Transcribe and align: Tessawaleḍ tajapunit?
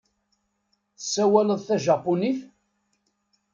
Tessawaleḍ 0.97 1.59
tajapunit? 1.67 2.39